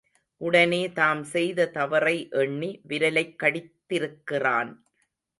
[0.41, 4.71] உடனே தாம் செய்த தவறை எண்ணி விரலைக் கடித்திருக்கிறான்.